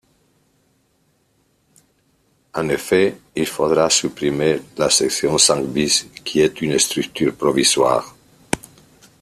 [2.55, 8.15] En effet, il faudra supprimer la section cinq bis qui est une structure provisoire.